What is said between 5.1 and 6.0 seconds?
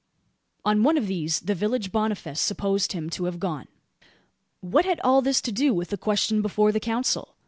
this to do with the